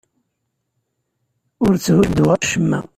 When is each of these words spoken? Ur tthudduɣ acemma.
Ur 1.65 1.73
tthudduɣ 1.75 2.29
acemma. 2.35 2.79